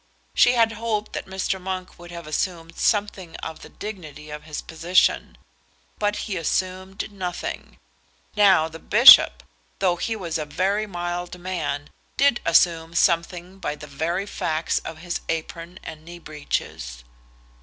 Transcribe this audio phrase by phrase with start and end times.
[0.33, 1.61] She had hoped that Mr.
[1.61, 5.37] Monk would have assumed something of the dignity of his position;
[5.99, 7.77] but he assumed nothing.
[8.35, 9.43] Now the bishop,
[9.77, 14.97] though he was a very mild man, did assume something by the very facts of
[14.97, 17.03] his apron and knee breeches.